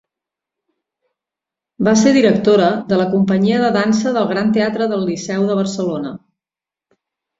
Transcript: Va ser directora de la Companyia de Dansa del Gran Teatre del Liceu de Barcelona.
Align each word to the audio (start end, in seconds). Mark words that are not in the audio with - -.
Va 1.87 1.93
ser 2.03 2.13
directora 2.15 2.69
de 2.93 2.99
la 3.01 3.07
Companyia 3.11 3.59
de 3.67 3.69
Dansa 3.77 4.15
del 4.19 4.29
Gran 4.35 4.53
Teatre 4.59 4.89
del 4.95 5.07
Liceu 5.11 5.49
de 5.51 5.59
Barcelona. 5.61 6.15